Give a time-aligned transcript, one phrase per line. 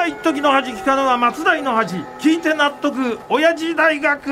[0.00, 4.30] は一時の恥聞かぬは松代の恥聞いて納得親父大学。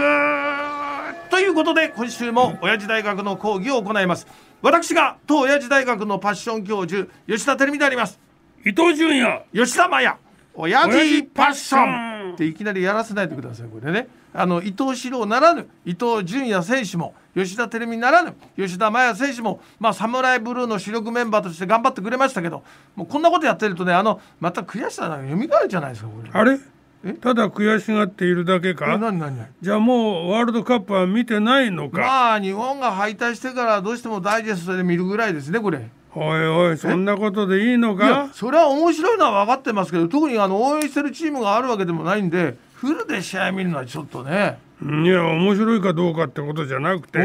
[1.28, 4.26] ということで今週も親父大学の講義を行います。
[4.62, 8.18] 私が当親父大学のパッション教授吉田照美であります。
[8.64, 9.44] 伊藤純也。
[9.52, 10.16] 吉田麻也
[10.54, 14.08] 親父パッションっていきなりやらせないでくださいこれね。
[14.34, 22.62] あの伊藤四郎ならぬ伊藤純也選手も吉田照美ならぬ吉田麻也選手もまあサムライブルーの主力メンバーとして頑張ってくれましたけど
[22.94, 26.30] もうこんなことやってるとねあのまた悔しさが蘇るじゃないですかこれ。
[26.32, 26.58] あれ？
[27.04, 27.12] え？
[27.14, 29.46] ただ悔しがっているだけえか何何何？
[29.62, 35.88] じゃあもうワールドカップは見てないのか、まあ日本が敗退してからどうしてもダイジェストで見るぐらいですねこれ
[36.20, 38.30] おいおいそんなことでいいのか？
[38.32, 44.58] それは面白いのは分かってますけど特にあの応援してるチームがあるわけでもないんでフルで試合見るのはちょっとね。
[44.80, 47.18] いや面白いかどうかってことじゃなくて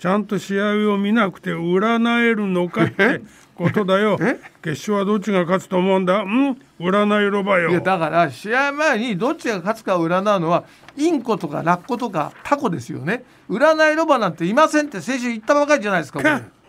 [0.00, 3.20] ちゃんと試合を見なくて占えるのかって
[3.54, 4.16] ことだよ。
[4.18, 4.40] え？
[4.62, 6.22] 決勝はどっちが勝つと思うんだ？
[6.22, 6.58] うん？
[6.80, 10.64] 占いろばいやよだから試合前にどっちが勝つかを占うのは
[10.96, 13.24] インコとかラッコとかタコですよね。
[13.50, 16.20] 占いロバなんていませんって先週言ったばかりじゃないですか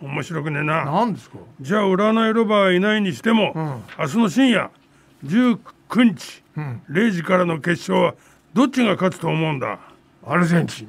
[0.02, 0.84] 面白くねえな。
[0.84, 1.38] 何ですか？
[1.58, 3.82] じゃあ占いロバはいないにしても、ん。
[3.98, 4.70] 明日の深夜
[5.24, 5.58] 19
[6.02, 6.82] 日、ん。
[6.90, 8.14] 0時からの決勝は
[8.52, 9.78] どっちが勝つと思うんだ？
[10.26, 10.88] アルゼンチン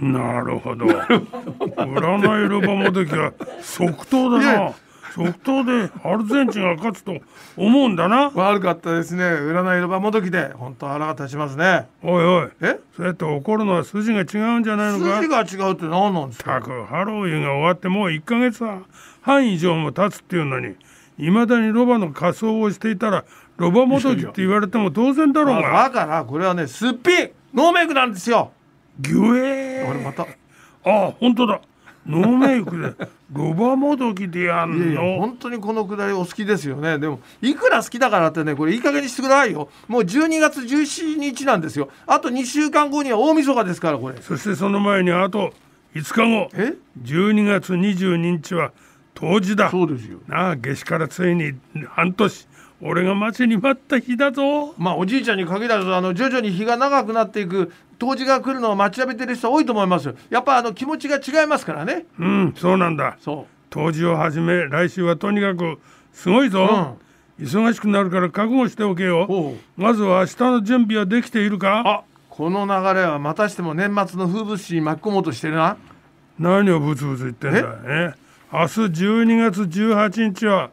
[0.00, 0.86] なるほど。
[0.86, 4.74] 占いロバもどきは即答だな。
[5.14, 7.16] 即答でアルゼンチンが勝つと
[7.56, 8.30] 思うんだな。
[8.34, 9.24] 悪かったですね。
[9.24, 11.88] 占いロバもどきで本当腹が立ちますね。
[12.02, 12.50] おいおい。
[12.60, 12.78] え？
[12.96, 15.16] そうやって怒るのは筋が違うんじゃないのか？
[15.16, 16.60] 筋が違うって何なんですか？
[16.60, 18.64] たくハロウィンが終わってもう1ヶ月
[19.22, 20.76] 半以上も経つっていうのに
[21.18, 23.24] いまだにロバの仮装をしていたら
[23.56, 25.72] ロバもどきって言われても当然だろうが。
[25.84, 27.30] だからこれはねすっぴん。
[27.54, 28.52] ノーメイクなんですよ。
[29.00, 30.22] ギュエー俺また？
[30.24, 30.26] い
[30.84, 31.60] あ本当だ。
[32.06, 32.94] ノーメイクで
[33.32, 36.98] ロバもどきでやんやいやの本当にこのくだりお好きですよね。
[36.98, 39.68] でもいくら好きだからってねこれいい加減にしてくださいよ。
[39.88, 41.90] もう12月17日なんですよ。
[42.06, 44.16] あと2週間後には大晦日ですからこれ。
[44.22, 45.52] そしてその前にあと
[45.94, 48.72] 5日後え？12月22日は
[49.14, 49.70] 冬至だ。
[49.70, 50.20] そうですよ。
[50.28, 51.52] なあ夏至からついに
[51.90, 52.47] 半年
[52.80, 54.74] 俺が待ちに待った日だぞ。
[54.78, 60.06] まあおじいちゃんに限らずあの徐々に日が長くなっていく冬至が来るのを待ちわびてる人多いと思います。
[60.06, 62.06] よやっぱあの気持ちが違いますからね。
[62.18, 63.16] うんそうなんだ。
[63.20, 65.78] そ冬至をはじめ来週はとにかく
[66.12, 66.96] すごいぞ、
[67.40, 69.56] 忙しくなるから覚悟しておけよ。
[69.76, 71.82] まずは明日の準備はできているか。
[71.84, 75.76] あこの流れはまたしても年末の風物詩に巻き込もうとしてるな。
[76.38, 77.58] 何をブツブツ言ってんだ。
[77.84, 78.14] え？
[78.52, 80.70] 明日12月18日は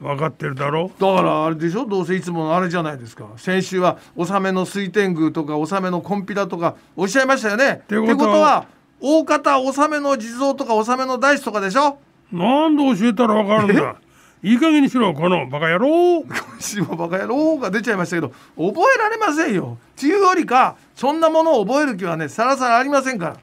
[0.00, 0.90] 分かってるだろ？
[0.98, 1.84] だからあれでしょ？
[1.84, 3.26] どうせいつものあれじゃないですか。
[3.36, 7.82] 先週は納めの水天宮とか納めのコンピラとかおっしゃいましたよね。
[7.84, 8.40] ってことは？
[8.40, 8.66] は
[9.00, 11.98] 大方納めの地蔵とか納めの大師とかでしょ？
[12.32, 13.96] なんで教えたら分かるんだ？
[14.42, 16.22] いい加減にしろこのバカ野郎！
[16.22, 19.76] 今週もバカ野郎が出ちゃいましたけど覚えられませんよ。
[19.96, 23.36] っていうよりかそんなものを覚える気はねさらさらありませんから。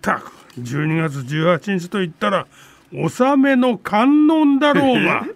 [0.00, 0.30] たく
[0.60, 2.46] 12月18日と言ったら
[2.94, 5.26] 納めの観音だろうが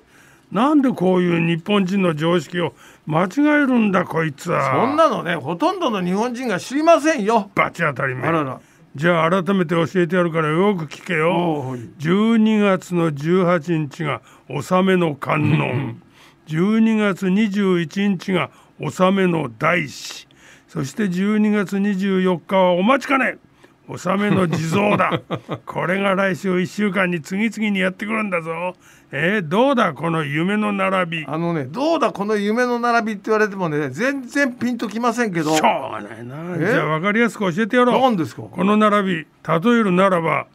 [0.52, 2.74] なんでこういう日本人の常識を
[3.06, 4.72] 間違えるんだこいつは。
[4.72, 7.50] そんなのねほとんどの日本人が知りませんよ。
[7.54, 8.28] バチ当たり前。
[8.28, 8.60] あらら。
[8.96, 11.32] じゃあ改めて教えてやるからよく聞けよ。
[11.32, 16.02] おう12月の18日が納めの観音。
[16.48, 18.50] 12月21日が
[18.80, 20.26] 納めの大師。
[20.66, 23.38] そして12月24日はお待ちかね
[23.90, 25.20] 納めの地蔵だ。
[25.66, 28.74] これが来週1週間に次々にやってくるんだぞ。
[29.12, 31.26] えー、どうだこの夢の並び？
[31.26, 35.56] あのねどうだこの夢の並びって言われてもね全然ピンときませんけど。
[35.56, 36.56] しょうがないな。
[36.56, 36.58] え？
[36.72, 38.00] じゃあ分かりやすく教えてやろう。
[38.00, 38.42] 何ですか？
[38.42, 39.26] この並び例
[39.78, 40.46] えるならば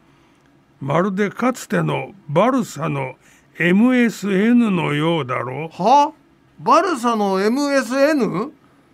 [0.79, 3.15] まるでかつてのバルサの
[3.59, 5.83] MSN のようだろう。
[5.83, 6.13] は？
[6.59, 8.51] バルサの MSN?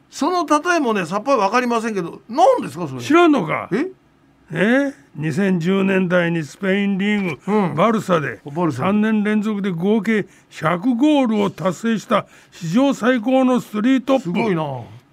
[0.09, 2.21] その例えもねさっぱり分かりませんけど。
[2.27, 3.01] 何ですかそれ？
[3.01, 3.69] 知らんのか？
[3.71, 3.91] え？
[4.53, 7.75] え？2010年代にスペインリーグ、うん。
[7.75, 8.83] バルサでバルサ。
[8.83, 14.31] 3年連続で合計100ゴールを達成した史上最高のスリートップ。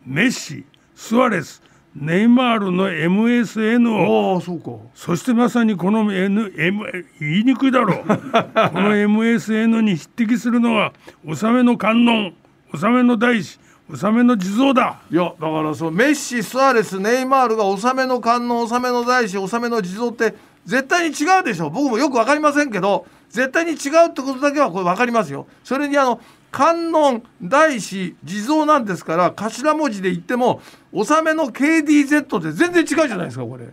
[0.04, 0.64] メッシ
[0.94, 1.62] スアレス
[1.94, 4.70] ネイマールの MSN をそうか。
[4.94, 7.98] そしてまさにこの N、M、言いにくいだろう。
[8.06, 10.92] この MSN に匹敵するのは
[11.24, 12.34] 納めの観音
[12.72, 13.58] 納めの大師
[13.90, 15.00] 納めの地蔵だ。
[15.10, 20.34] いやだからそうメッシスアレスネイマールが納めの観音納めの大師納めの地蔵って
[20.66, 21.70] 絶対に違うでしょ。
[21.70, 25.46] 僕もよく分かりませんけど絶対に違うってことだけはこれ分かりますよ。
[25.64, 26.20] それにあの
[26.50, 30.60] 観音大師地蔵なんですから頭文字で言っても
[30.92, 33.68] 納めの KDZ って全然違うじゃないですかこれ。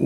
[0.00, 0.04] お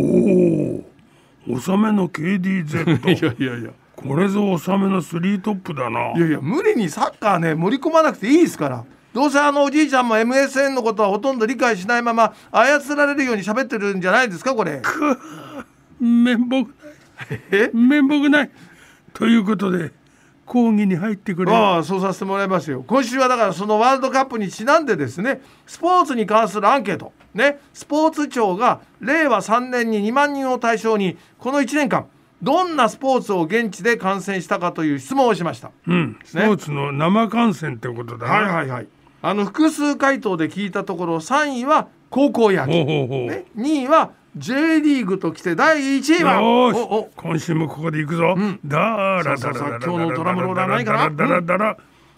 [1.48, 3.70] お納めの KDZ いやいや。
[3.96, 6.12] これぞ納めのスリートップだな。
[6.16, 14.80] いやいや無理にサッカーね盛り込まなくていいですからどうせあのおじいちゃんも MSN のことはほとんど理解しないまま操られるように喋ってるんじゃないですかこれ。
[16.00, 16.66] 面目
[17.50, 17.70] え？
[17.74, 18.50] 面目ない。
[19.12, 19.92] ということで
[20.46, 21.52] 講義に入ってくれ。
[21.52, 22.82] ああそうさせてもらいますよ。
[22.86, 27.12] 今週はだからそのワールドカップにちなんでですねスポーツに関するアンケート。
[27.34, 27.60] ね。
[27.74, 32.06] スポーツ庁が令和3年に2万人を対象にこの1年間
[32.42, 35.70] どんなスポーツを現地で観戦したかという質問をしました。
[35.86, 36.18] うん。
[36.24, 38.88] スポーツの生観戦ってことだな、はいはいはい
[39.24, 46.68] あの複数回答で聞いたところ3位は高校野球、ね、2位は J リーグときて第1位はお
[47.02, 47.10] お。
[47.16, 48.58] 今週もここで行くぞ、ん。
[48.64, 50.80] だーらだらだら今日のドラムローラーな？
[50.80, 51.76] いかなだらだらだら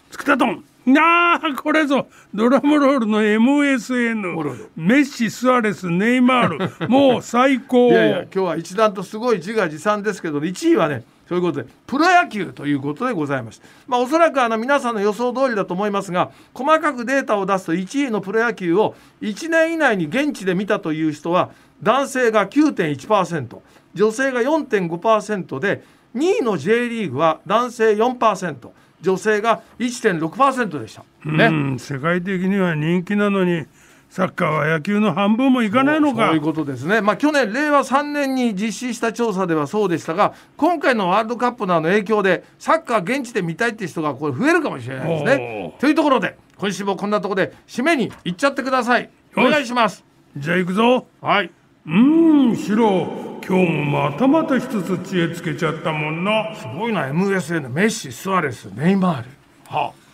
[0.09, 1.35] つくたとんな？
[1.35, 2.07] あこれぞ。
[2.33, 6.87] ドラムロールの MSN メッシスアレスネイマール。
[6.89, 7.89] もう最高。
[7.89, 21.51] いやいや今日は一段とすごい自画自賛ですけど1位はねそういうことでプロ野球ということでございましたまあおそらくあの皆さんの予想通りだと思いますが細かくデータを出すと1位のプロ野球を1年以内に現地で見たという人は
[21.81, 23.59] 男性が9.1%
[23.93, 25.83] 女性が4.5%で
[26.15, 28.69] 2位の J リーグは男性4%
[29.01, 31.03] 女性が1.6%でした。
[31.25, 33.65] ね、うん世界的には人気なのに
[34.15, 37.01] サッカーは野球の半分もいかないのかそういうことですね。
[37.01, 45.81] まあ去年令和3年に実施した調査ではそうでしたが、今回のワールドカップのあの影響でサッカー現地で見たいって人がこれ増えるかもしれないですねお。
[45.81, 49.09] というところで今週もこんなところで締めに行っちゃってください。
[49.35, 50.05] お願いします。
[50.37, 51.51] じゃあ行くぞはい。
[51.85, 59.29] うーんシロ今日もまたまた一つ知恵つけちゃったもんなすごいな MSN メッシスアレスネイマール。
[59.67, 60.04] はあ。